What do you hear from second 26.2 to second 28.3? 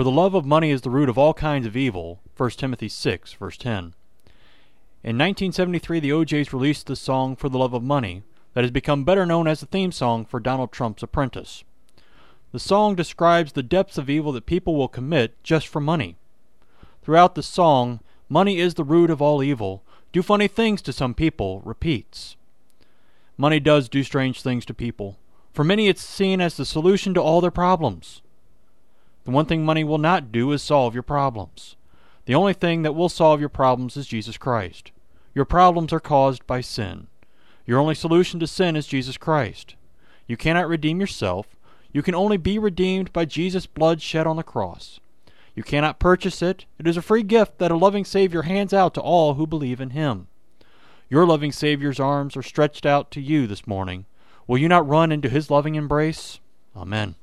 as the solution to all their problems.